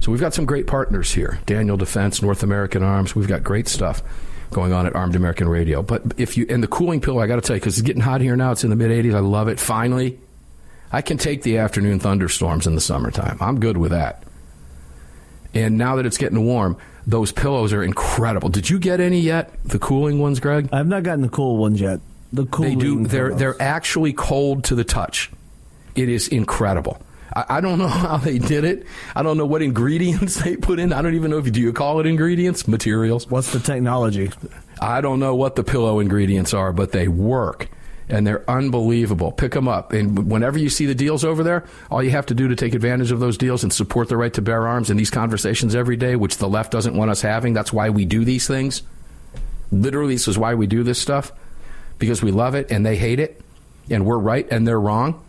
[0.00, 3.14] So we've got some great partners here: Daniel Defense, North American Arms.
[3.14, 4.02] We've got great stuff
[4.50, 5.82] going on at Armed American Radio.
[5.82, 8.02] But if you and the cooling pill, I got to tell you, because it's getting
[8.02, 8.52] hot here now.
[8.52, 9.14] It's in the mid 80s.
[9.14, 9.60] I love it.
[9.60, 10.18] Finally,
[10.90, 13.36] I can take the afternoon thunderstorms in the summertime.
[13.40, 14.22] I'm good with that.
[15.52, 18.48] And now that it's getting warm, those pillows are incredible.
[18.48, 19.52] Did you get any yet?
[19.64, 20.68] The cooling ones, Greg?
[20.72, 22.00] I've not gotten the cool ones yet.
[22.32, 22.64] The cool.
[22.64, 23.06] They do.
[23.06, 25.30] They're they're actually cold to the touch.
[25.94, 27.00] It is incredible.
[27.34, 28.86] I, I don't know how they did it.
[29.14, 30.92] I don't know what ingredients they put in.
[30.92, 33.28] I don't even know if you do you call it ingredients, materials.
[33.28, 34.30] What's the technology?
[34.80, 37.68] I don't know what the pillow ingredients are, but they work.
[38.08, 39.32] And they're unbelievable.
[39.32, 39.92] Pick them up.
[39.92, 42.74] And whenever you see the deals over there, all you have to do to take
[42.74, 45.96] advantage of those deals and support the right to bear arms in these conversations every
[45.96, 47.54] day, which the left doesn't want us having.
[47.54, 48.82] That's why we do these things.
[49.72, 51.32] Literally, this is why we do this stuff
[51.98, 53.40] because we love it and they hate it,
[53.90, 55.22] and we're right and they're wrong.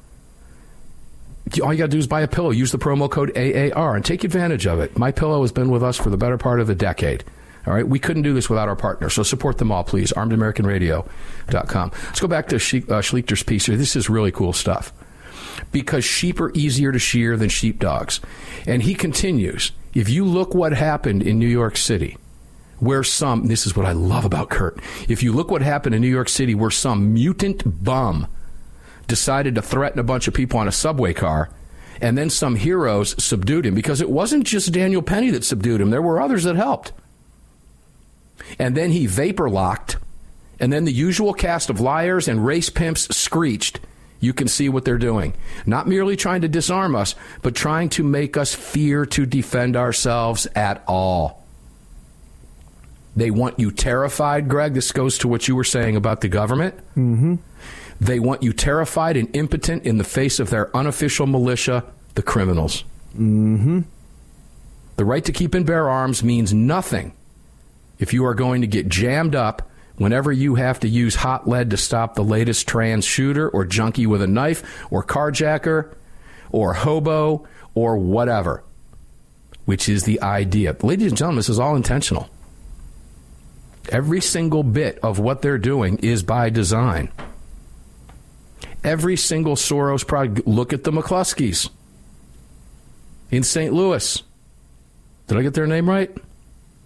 [1.64, 2.50] All you got to do is buy a pillow.
[2.50, 4.98] Use the promo code AAR and take advantage of it.
[4.98, 7.24] My pillow has been with us for the better part of a decade.
[7.68, 10.12] All right, we couldn't do this without our partners, so support them all, please.
[10.14, 11.92] ArmedAmericanRadio.com.
[12.06, 13.78] Let's go back to she- uh, Schlichter's piece here.
[13.78, 14.94] This is really cool stuff
[15.72, 18.20] because sheep are easier to shear than sheepdogs.
[18.68, 22.18] And he continues if you look what happened in New York City,
[22.80, 26.02] where some, this is what I love about Kurt, if you look what happened in
[26.02, 28.28] New York City, where some mutant bum
[29.08, 31.50] decided to threaten a bunch of people on a subway car.
[32.02, 35.92] And then some heroes subdued him because it wasn't just Daniel Penny that subdued him.
[35.92, 36.92] There were others that helped.
[38.60, 39.98] And then he vapor locked.
[40.60, 43.80] And then the usual cast of liars and race pimps screeched.
[44.20, 45.34] You can see what they're doing.
[45.66, 50.48] Not merely trying to disarm us, but trying to make us fear to defend ourselves
[50.56, 51.46] at all.
[53.16, 54.74] They want you terrified, Greg.
[54.74, 56.76] This goes to what you were saying about the government.
[56.98, 57.36] Mm-hmm.
[58.02, 62.84] They want you terrified and impotent in the face of their unofficial militia, the criminals.
[63.14, 63.82] Mm-hmm.
[64.98, 67.14] The right to keep and bear arms means nothing
[68.00, 71.70] if you are going to get jammed up whenever you have to use hot lead
[71.70, 75.94] to stop the latest trans shooter or junkie with a knife or carjacker
[76.52, 78.64] or hobo or whatever,
[79.66, 80.76] which is the idea.
[80.82, 82.30] Ladies and gentlemen, this is all intentional.
[83.90, 87.12] Every single bit of what they're doing is by design.
[88.84, 90.48] Every single Soros product.
[90.48, 91.70] Look at the McCloskeys
[93.32, 93.74] in St.
[93.74, 94.22] Louis.
[95.28, 96.16] Did I get their name right?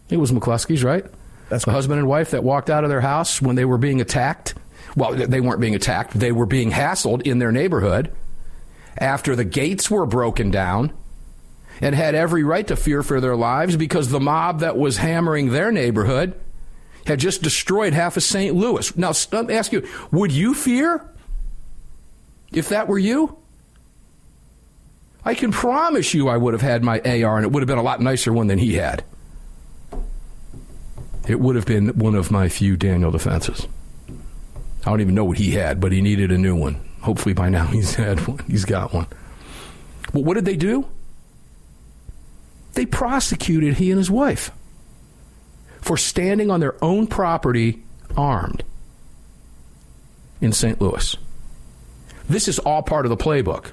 [0.10, 1.06] It was McCloskey's, right?
[1.50, 4.02] That's the husband and wife that walked out of their house when they were being
[4.02, 4.56] attacked.
[4.96, 6.14] Well, they weren't being attacked.
[6.14, 8.12] They were being hassled in their neighborhood
[8.98, 10.94] after the gates were broken down
[11.82, 15.52] and had every right to fear for their lives because the mob that was hammering
[15.52, 16.34] their neighborhood
[17.06, 18.56] had just destroyed half of St.
[18.56, 18.96] Louis.
[18.98, 21.10] Now, let me ask you, would you fear
[22.52, 23.38] if that were you?
[25.24, 27.78] I can promise you I would have had my AR and it would have been
[27.78, 29.04] a lot nicer one than he had.
[31.30, 33.68] It would have been one of my few Daniel defenses.
[34.10, 36.84] I don't even know what he had, but he needed a new one.
[37.02, 38.40] Hopefully by now he's had one.
[38.48, 39.06] He's got one.
[40.12, 40.88] Well, what did they do?
[42.74, 44.50] They prosecuted he and his wife
[45.82, 47.84] for standing on their own property
[48.18, 48.64] armed
[50.42, 50.82] in St.
[50.82, 51.16] Louis.
[52.28, 53.72] This is all part of the playbook.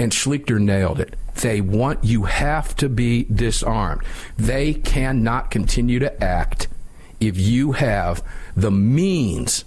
[0.00, 1.14] And Schlichter nailed it.
[1.40, 4.02] They want you have to be disarmed.
[4.36, 6.68] They cannot continue to act
[7.20, 8.22] if you have
[8.56, 9.64] the means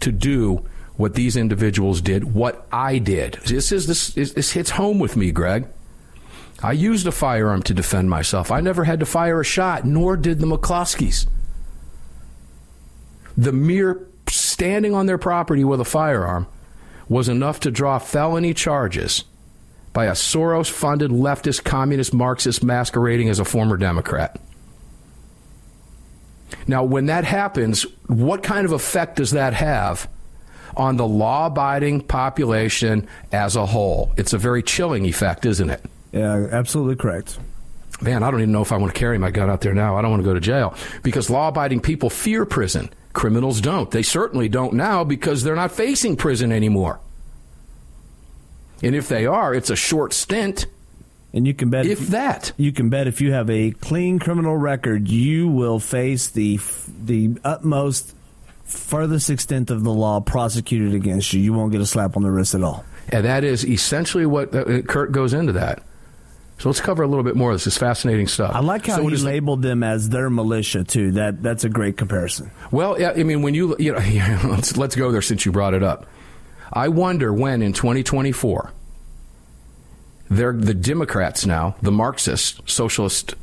[0.00, 3.34] to do what these individuals did, what I did.
[3.46, 5.66] This is this this hits home with me, Greg.
[6.62, 8.50] I used a firearm to defend myself.
[8.52, 11.26] I never had to fire a shot, nor did the McCloskeys.
[13.36, 16.46] The mere standing on their property with a firearm
[17.08, 19.24] was enough to draw felony charges
[19.92, 24.40] by a Soros funded leftist communist Marxist masquerading as a former Democrat.
[26.66, 30.08] Now, when that happens, what kind of effect does that have
[30.76, 34.12] on the law abiding population as a whole.
[34.16, 35.84] It's a very chilling effect, isn't it?
[36.12, 37.38] Yeah, absolutely correct.
[38.00, 39.96] Man, I don't even know if I want to carry my gun out there now.
[39.96, 42.90] I don't want to go to jail because law abiding people fear prison.
[43.12, 43.90] Criminals don't.
[43.90, 47.00] They certainly don't now because they're not facing prison anymore.
[48.82, 50.66] And if they are, it's a short stint.
[51.34, 54.18] And you can bet if, if that you can bet if you have a clean
[54.18, 56.60] criminal record, you will face the
[57.04, 58.14] the utmost
[58.64, 61.40] furthest extent of the law prosecuted against you.
[61.40, 62.84] You won't get a slap on the wrist at all.
[63.08, 65.82] And that is essentially what uh, Kurt goes into that.
[66.58, 67.76] So let's cover a little bit more of this.
[67.76, 68.54] Fascinating stuff.
[68.54, 71.12] I like how so he labeled them as their militia too.
[71.12, 72.50] That that's a great comparison.
[72.70, 73.98] Well, yeah, I mean, when you you know,
[74.44, 76.06] let's let's go there since you brought it up.
[76.72, 78.72] I wonder when in 2024
[80.30, 83.34] they're the Democrats now, the Marxist, socialist,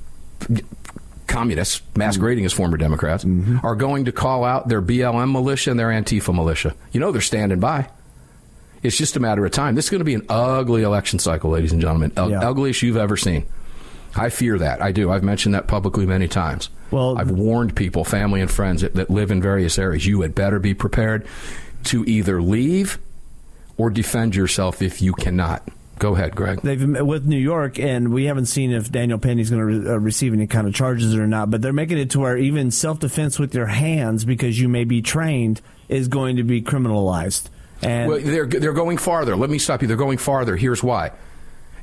[1.28, 3.64] communists, masquerading as former Democrats, mm-hmm.
[3.64, 6.76] are going to call out their BLM militia and their Antifa militia.
[6.92, 7.90] You know they're standing by.
[8.82, 9.76] It's just a matter of time.
[9.76, 12.12] This is going to be an ugly election cycle, ladies and gentlemen.
[12.18, 12.48] U- yeah.
[12.48, 13.46] Ugliest you've ever seen.
[14.16, 14.82] I fear that.
[14.82, 15.12] I do.
[15.12, 16.70] I've mentioned that publicly many times.
[16.90, 20.08] Well, I've warned people, family and friends that, that live in various areas.
[20.08, 21.28] You had better be prepared
[21.86, 22.98] to either leave
[23.80, 25.68] or defend yourself if you cannot.
[25.98, 26.62] Go ahead, Greg.
[26.62, 29.98] They've with New York, and we haven't seen if Daniel Penny's going to re- uh,
[29.98, 31.50] receive any kind of charges or not.
[31.50, 34.84] But they're making it to where even self defense with your hands, because you may
[34.84, 37.50] be trained, is going to be criminalized.
[37.82, 39.36] And well, they're they're going farther.
[39.36, 39.88] Let me stop you.
[39.88, 40.56] They're going farther.
[40.56, 41.12] Here's why.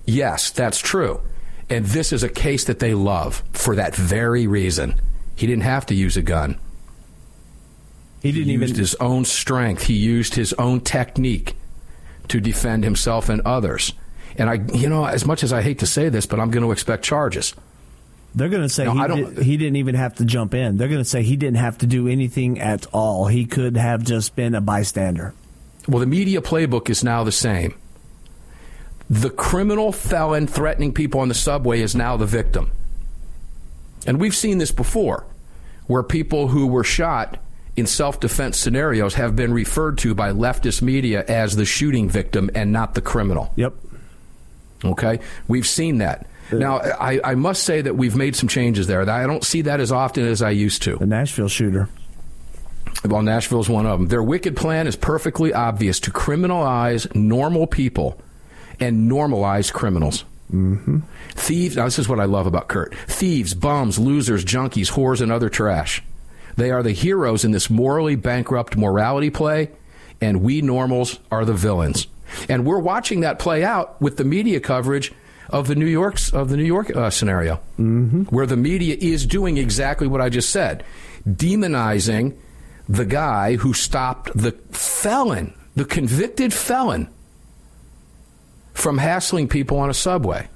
[0.05, 1.21] Yes, that's true,
[1.69, 5.01] and this is a case that they love for that very reason.
[5.35, 6.59] He didn't have to use a gun.
[8.23, 9.85] He didn't he even used his own strength.
[9.85, 11.55] He used his own technique
[12.29, 13.93] to defend himself and others.
[14.39, 16.65] And I, you know, as much as I hate to say this, but I'm going
[16.65, 17.55] to expect charges.
[18.35, 20.77] They're going to say he, did, he didn't even have to jump in.
[20.77, 23.29] They're going to say he didn't have to do anything at all.
[23.29, 25.33] He could have just been a bystander.
[25.89, 27.75] Well, the media playbook is now the same.
[29.09, 32.71] The criminal felon threatening people on the subway is now the victim.
[34.07, 35.25] And we've seen this before,
[35.87, 37.39] where people who were shot
[37.77, 42.51] in self defense scenarios have been referred to by leftist media as the shooting victim
[42.55, 43.53] and not the criminal.
[43.57, 43.75] Yep.
[44.85, 46.27] Okay, we've seen that.
[46.53, 49.09] Now, I, I must say that we've made some changes there.
[49.09, 50.97] I don't see that as often as I used to.
[50.97, 51.89] The Nashville shooter.
[53.05, 54.09] Well, Nashville's one of them.
[54.09, 58.21] Their wicked plan is perfectly obvious to criminalize normal people
[58.79, 60.25] and normalize criminals.
[60.53, 61.01] Mm-hmm.
[61.31, 62.95] Thieves, now this is what I love about Kurt.
[63.09, 66.03] Thieves, bums, losers, junkies, whores, and other trash.
[66.57, 69.71] They are the heroes in this morally bankrupt morality play,
[70.21, 72.07] and we normals are the villains.
[72.49, 75.13] And we're watching that play out with the media coverage
[75.51, 78.23] of the New York's of the New York uh, scenario, mm-hmm.
[78.25, 80.85] where the media is doing exactly what I just said,
[81.29, 82.37] demonizing
[82.89, 87.09] the guy who stopped the felon, the convicted felon,
[88.75, 90.49] from hassling people on a subway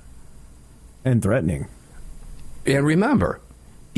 [1.05, 1.69] and threatening.
[2.67, 3.41] And remember,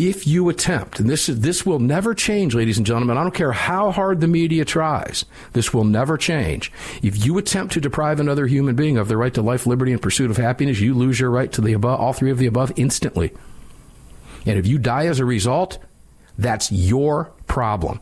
[0.08, 3.16] if you attempt, and this is, this will never change, ladies and gentlemen.
[3.16, 5.24] I don't care how hard the media tries.
[5.52, 6.72] This will never change.
[7.02, 10.02] If you attempt to deprive another human being of their right to life, liberty, and
[10.02, 12.72] pursuit of happiness, you lose your right to the above, all three of the above
[12.76, 13.32] instantly.
[14.44, 15.78] And if you die as a result,
[16.36, 18.00] that's your problem.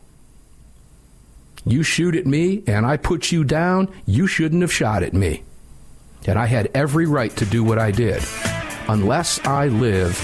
[1.65, 5.43] You shoot at me and I put you down, you shouldn't have shot at me.
[6.25, 8.23] And I had every right to do what I did,
[8.87, 10.17] unless I live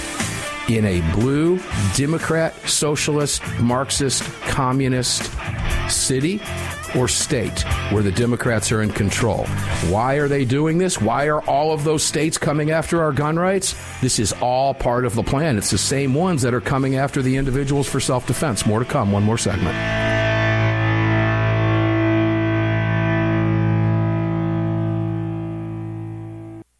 [0.69, 1.59] in a blue,
[1.95, 5.31] Democrat, socialist, Marxist, communist
[5.89, 6.41] city
[6.95, 9.45] or state where the Democrats are in control.
[9.89, 10.99] Why are they doing this?
[10.99, 13.75] Why are all of those states coming after our gun rights?
[14.01, 15.57] This is all part of the plan.
[15.57, 18.65] It's the same ones that are coming after the individuals for self defense.
[18.65, 19.11] More to come.
[19.11, 20.26] One more segment.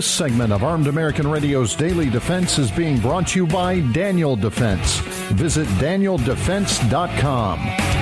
[0.00, 4.34] This segment of Armed American Radio's Daily Defense is being brought to you by Daniel
[4.34, 4.96] Defense.
[5.32, 7.58] Visit danieldefense.com.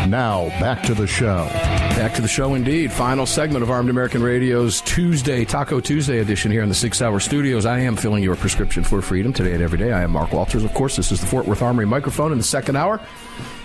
[0.09, 1.49] Now, back to the show.
[1.49, 2.93] Back to the show indeed.
[2.93, 7.19] Final segment of Armed American Radio's Tuesday, Taco Tuesday edition here in the Sig Sauer
[7.19, 7.67] Studios.
[7.67, 9.91] I am filling your prescription for freedom today and every day.
[9.91, 10.63] I am Mark Walters.
[10.63, 13.01] Of course, this is the Fort Worth Armory microphone in the second hour.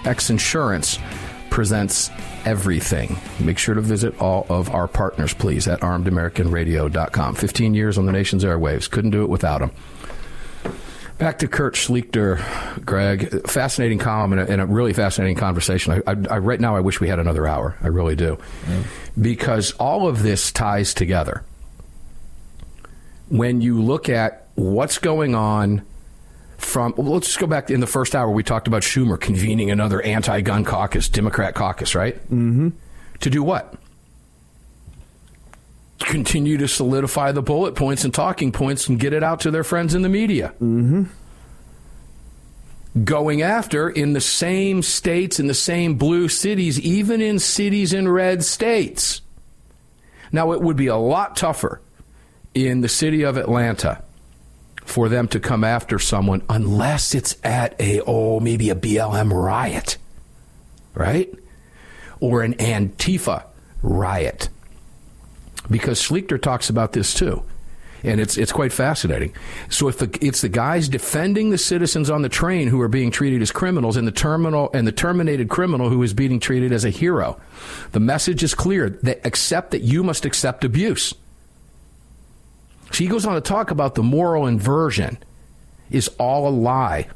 [0.05, 0.97] X Insurance
[1.53, 2.09] presents
[2.45, 3.15] everything.
[3.39, 7.35] Make sure to visit all of our partners, please, at armedamericanradio.com.
[7.35, 8.89] 15 years on the nation's airwaves.
[8.89, 9.71] Couldn't do it without them.
[11.19, 12.41] Back to Kurt Schlichter,
[12.83, 13.47] Greg.
[13.47, 15.93] Fascinating column and a, and a really fascinating conversation.
[15.93, 17.77] I, I, I, right now, I wish we had another hour.
[17.83, 18.39] I really do.
[19.21, 21.43] Because all of this ties together.
[23.29, 25.85] When you look at what's going on
[26.63, 29.71] from well, let's just go back in the first hour we talked about Schumer convening
[29.71, 32.15] another anti-gun caucus, Democrat caucus, right?
[32.15, 32.69] Mm-hmm.
[33.21, 33.75] To do what?
[35.99, 39.63] Continue to solidify the bullet points and talking points and get it out to their
[39.63, 40.53] friends in the media.
[40.61, 41.03] Mm-hmm.
[43.03, 48.07] Going after in the same states, in the same blue cities, even in cities in
[48.07, 49.21] red states.
[50.31, 51.81] Now, it would be a lot tougher
[52.53, 54.03] in the city of Atlanta
[54.85, 59.97] for them to come after someone unless it's at a, oh, maybe a BLM riot,
[60.93, 61.33] right?
[62.19, 63.45] Or an Antifa
[63.81, 64.49] riot.
[65.69, 67.43] Because Schlichter talks about this too
[68.03, 69.33] and it's it's quite fascinating.
[69.69, 73.11] So if the, it's the guys defending the citizens on the train who are being
[73.11, 76.85] treated as criminals, and the terminal and the terminated criminal who is being treated as
[76.85, 77.39] a hero,
[77.91, 81.13] the message is clear: that accept that you must accept abuse.
[82.93, 85.17] She goes on to talk about the moral inversion
[85.89, 87.07] is all a lie.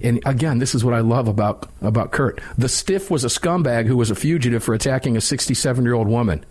[0.00, 2.40] And again, this is what I love about, about Kurt.
[2.58, 6.08] The stiff was a scumbag who was a fugitive for attacking a 67 year old
[6.08, 6.44] woman.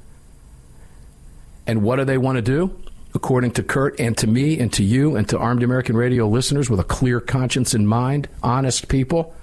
[1.67, 2.75] And what do they want to do?
[3.15, 6.69] according to Kurt and to me and to you and to Armed American Radio listeners
[6.69, 9.33] with a clear conscience in mind, honest people,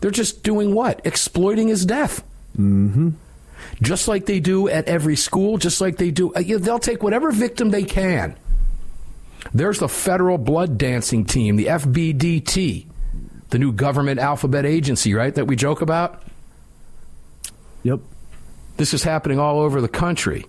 [0.00, 1.02] they're just doing what?
[1.04, 2.24] Exploiting his death.
[2.58, 3.10] Mm-hmm.
[3.82, 6.32] Just like they do at every school, just like they do.
[6.32, 8.36] Uh, they'll take whatever victim they can.
[9.52, 12.86] There's the federal blood dancing team, the FBDT,
[13.50, 16.22] the new government alphabet agency, right, that we joke about?
[17.82, 18.00] Yep.
[18.76, 20.44] This is happening all over the country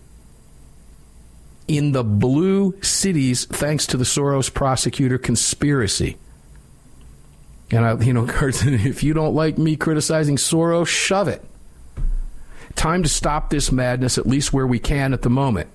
[1.67, 6.17] in the blue cities thanks to the Soros prosecutor conspiracy.
[7.71, 11.43] And I, you know, Carson, if you don't like me criticizing Soros, shove it.
[12.75, 15.69] Time to stop this madness, at least where we can at the moment.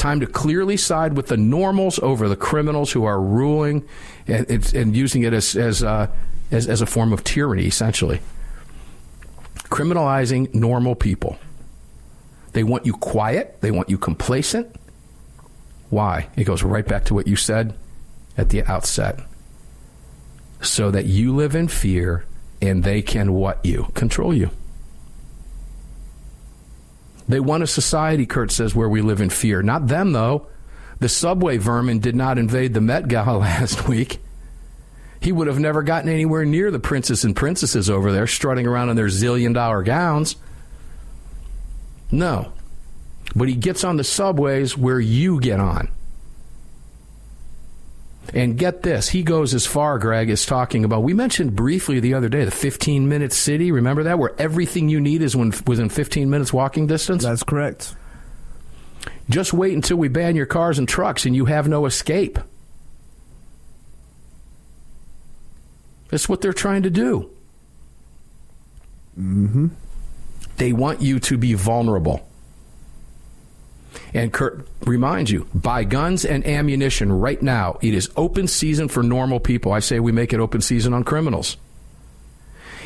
[0.00, 3.86] Time to clearly side with the normals over the criminals who are ruling
[4.26, 6.06] and, and using it as as, uh,
[6.50, 8.22] as as a form of tyranny, essentially.
[9.64, 11.38] Criminalizing normal people.
[12.52, 13.60] They want you quiet.
[13.60, 14.74] They want you complacent.
[15.90, 16.30] Why?
[16.34, 17.74] It goes right back to what you said
[18.38, 19.20] at the outset.
[20.62, 22.24] So that you live in fear
[22.62, 23.88] and they can what you?
[23.92, 24.48] Control you.
[27.30, 29.62] They want a society, Kurt says, where we live in fear.
[29.62, 30.48] Not them, though.
[30.98, 34.18] The subway vermin did not invade the Met Gala last week.
[35.20, 38.88] He would have never gotten anywhere near the princes and princesses over there strutting around
[38.88, 40.34] in their zillion dollar gowns.
[42.10, 42.52] No.
[43.36, 45.88] But he gets on the subways where you get on.
[48.32, 51.02] And get this, he goes as far, Greg, is talking about.
[51.02, 53.72] We mentioned briefly the other day the 15 minute city.
[53.72, 54.18] Remember that?
[54.18, 57.24] Where everything you need is when, within 15 minutes walking distance?
[57.24, 57.96] That's correct.
[59.28, 62.38] Just wait until we ban your cars and trucks and you have no escape.
[66.08, 67.30] That's what they're trying to do.
[69.18, 69.68] Mm-hmm.
[70.56, 72.28] They want you to be vulnerable.
[74.12, 77.78] And Kurt reminds you buy guns and ammunition right now.
[77.80, 79.72] It is open season for normal people.
[79.72, 81.56] I say we make it open season on criminals.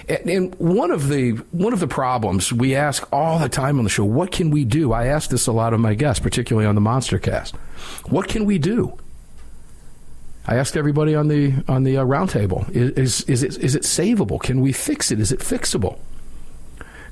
[0.06, 3.90] And one of the one of the problems we ask all the time on the
[3.90, 4.92] show, what can we do?
[4.92, 7.56] I ask this a lot of my guests, particularly on the Monster Cast.
[8.06, 8.98] What can we do?
[10.46, 13.82] I asked everybody on the on the uh, roundtable: is, is is it is it
[13.82, 14.38] savable?
[14.42, 15.20] Can we fix it?
[15.20, 15.98] Is it fixable?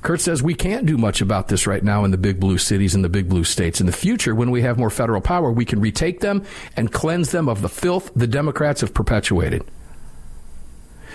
[0.03, 2.93] Kurt says we can't do much about this right now in the big blue cities
[2.93, 3.79] and the big blue states.
[3.79, 6.43] In the future, when we have more federal power, we can retake them
[6.75, 9.63] and cleanse them of the filth the Democrats have perpetuated.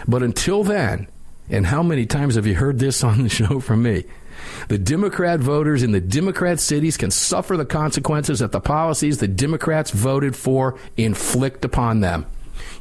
[0.06, 1.06] But until then,
[1.50, 4.04] and how many times have you heard this on the show from me?
[4.68, 9.28] The Democrat voters in the Democrat cities can suffer the consequences that the policies the
[9.28, 12.24] Democrats voted for inflict upon them.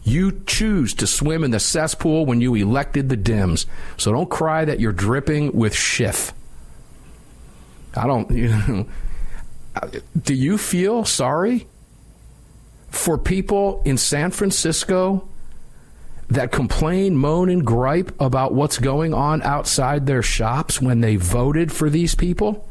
[0.08, 3.66] You choose to swim in the cesspool when you elected the Dems.
[3.98, 6.32] So don't cry that you're dripping with Schiff.
[7.94, 8.88] I don't, you know.
[10.18, 11.68] Do you feel sorry
[12.88, 15.28] for people in San Francisco
[16.30, 21.70] that complain, moan, and gripe about what's going on outside their shops when they voted
[21.70, 22.66] for these people?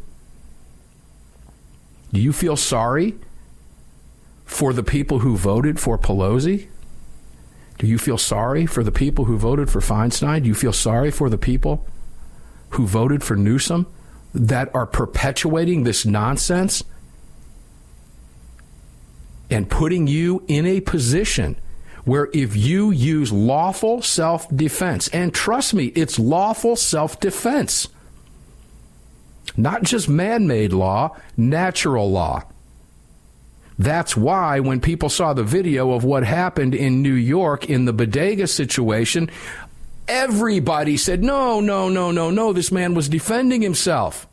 [2.15, 3.15] Do you feel sorry
[4.47, 6.69] for the people who voted for Pelosi?
[7.79, 10.43] Do you feel sorry for the people who voted for Feinstein?
[10.43, 11.87] Do you feel sorry for the people
[12.71, 13.87] who voted for Newsom
[14.35, 16.83] that are perpetuating this nonsense
[19.51, 21.57] and putting you in a position
[22.05, 27.89] where if you use lawful self defense, and trust me, it's lawful self defense,
[29.57, 32.45] not just man made law, natural law.
[33.79, 37.93] That's why when people saw the video of what happened in New York in the
[37.93, 39.31] bodega situation,
[40.09, 44.27] everybody said, no, no, no, no, no, this man was defending himself.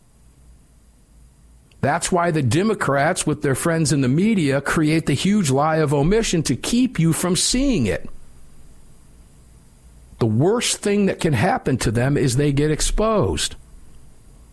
[1.82, 5.94] That's why the Democrats, with their friends in the media, create the huge lie of
[5.94, 8.10] omission to keep you from seeing it.
[10.20, 13.56] The worst thing that can happen to them is they get exposed.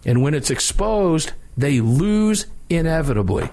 [0.05, 3.49] And when it's exposed, they lose inevitably.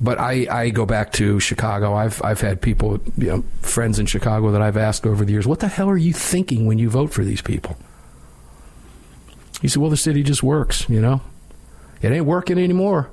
[0.00, 1.94] But I, I go back to Chicago.
[1.94, 5.46] I've I've had people, you know, friends in Chicago that I've asked over the years,
[5.46, 7.76] what the hell are you thinking when you vote for these people?
[9.60, 11.20] He said, well, the city just works, you know.
[12.00, 13.10] It ain't working anymore.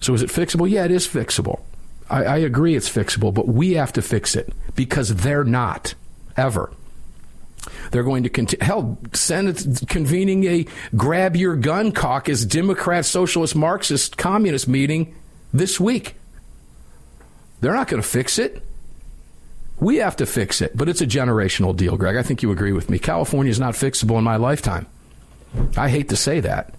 [0.00, 0.68] So is it fixable?
[0.68, 1.60] Yeah, it is fixable.
[2.10, 5.94] I, I agree it's fixable, but we have to fix it because they're not
[6.36, 6.70] ever.
[7.90, 8.64] They're going to continue.
[8.64, 15.14] Hell, Senate convening a grab your gun caucus, Democrat, Socialist, Marxist, Communist meeting
[15.52, 16.16] this week.
[17.60, 18.62] They're not going to fix it.
[19.80, 22.16] We have to fix it, but it's a generational deal, Greg.
[22.16, 22.98] I think you agree with me.
[22.98, 24.86] California is not fixable in my lifetime.
[25.76, 26.74] I hate to say that.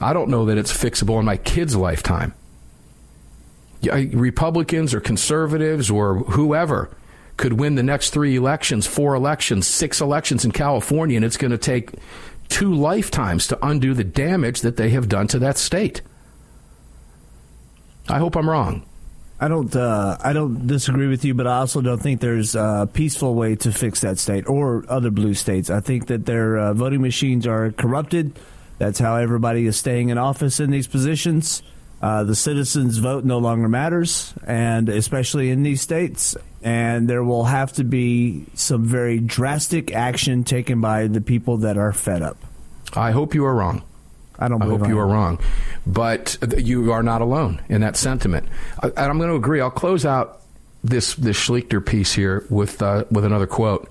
[0.00, 2.34] I don't know that it's fixable in my kid's lifetime.
[3.82, 6.90] Republicans or conservatives or whoever
[7.38, 11.52] could win the next three elections, four elections, six elections in California, and it's going
[11.52, 11.92] to take
[12.48, 16.02] two lifetimes to undo the damage that they have done to that state.
[18.08, 18.84] I hope I'm wrong.
[19.40, 19.74] I don't.
[19.74, 23.54] Uh, I don't disagree with you, but I also don't think there's a peaceful way
[23.56, 25.70] to fix that state or other blue states.
[25.70, 28.36] I think that their uh, voting machines are corrupted.
[28.78, 31.62] That's how everybody is staying in office in these positions.
[32.02, 36.36] Uh, the citizens' vote no longer matters, and especially in these states.
[36.62, 41.78] And there will have to be some very drastic action taken by the people that
[41.78, 42.36] are fed up.
[42.94, 43.82] I hope you are wrong.
[44.38, 44.62] I don't.
[44.62, 45.40] I hope I you are wrong,
[45.86, 48.48] but you are not alone in that sentiment.
[48.82, 49.60] And I'm going to agree.
[49.60, 50.42] I'll close out
[50.84, 53.90] this this Schlichter piece here with uh, with another quote,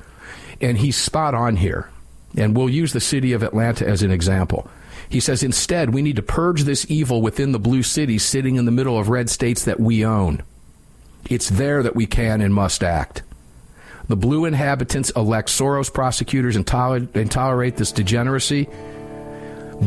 [0.61, 1.89] and he's spot on here.
[2.35, 4.69] And we'll use the city of Atlanta as an example.
[5.09, 8.65] He says, instead, we need to purge this evil within the blue cities sitting in
[8.65, 10.43] the middle of red states that we own.
[11.29, 13.23] It's there that we can and must act.
[14.07, 18.69] The blue inhabitants elect Soros prosecutors and, toler- and tolerate this degeneracy,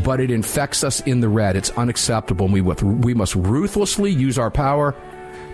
[0.04, 1.56] but it infects us in the red.
[1.56, 4.94] It's unacceptable, and we, we must ruthlessly use our power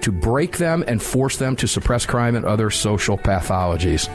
[0.01, 4.09] to break them and force them to suppress crime and other social pathologies.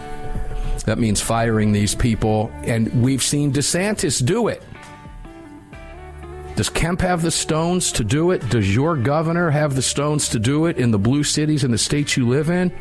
[0.86, 4.62] That means firing these people, and we've seen DeSantis do it.
[6.62, 8.48] Does Kemp have the stones to do it?
[8.50, 11.78] Does your governor have the stones to do it in the blue cities in the
[11.80, 12.72] states you live in?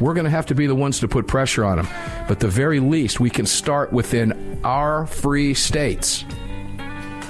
[0.00, 1.88] We're going to have to be the ones to put pressure on them.
[2.28, 6.24] But the very least, we can start within our free states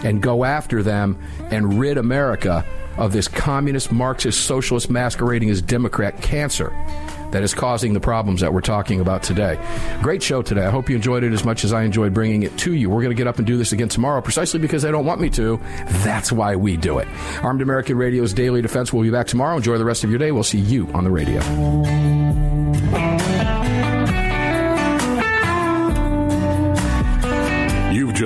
[0.05, 1.19] and go after them
[1.51, 2.65] and rid America
[2.97, 6.73] of this communist, Marxist, socialist masquerading as Democrat cancer
[7.31, 9.59] that is causing the problems that we're talking about today.
[10.03, 10.65] Great show today.
[10.65, 12.91] I hope you enjoyed it as much as I enjoyed bringing it to you.
[12.91, 15.21] We're going to get up and do this again tomorrow precisely because they don't want
[15.21, 15.61] me to.
[16.03, 17.09] That's why we do it.
[17.43, 19.57] Armed American Radio's Daily Defense will be back tomorrow.
[19.57, 20.33] Enjoy the rest of your day.
[20.33, 22.68] We'll see you on the radio.